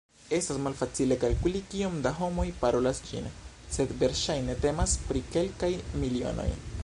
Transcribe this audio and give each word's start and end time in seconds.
Estas 0.35 0.57
malfacile 0.61 1.17
kalkuli 1.23 1.61
kiom 1.73 1.99
da 2.07 2.13
homoj 2.21 2.45
"parolas" 2.63 3.03
ĝin, 3.11 3.29
sed 3.77 3.95
verŝajne 4.01 4.55
temas 4.67 4.99
pri 5.11 5.23
kelkaj 5.37 5.75
milionoj. 6.05 6.53